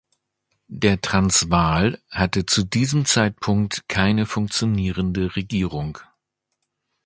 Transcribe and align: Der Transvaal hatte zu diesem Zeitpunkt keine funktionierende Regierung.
Der 0.67 0.99
Transvaal 0.99 2.01
hatte 2.09 2.47
zu 2.47 2.63
diesem 2.63 3.05
Zeitpunkt 3.05 3.87
keine 3.87 4.25
funktionierende 4.25 5.35
Regierung. 5.35 5.99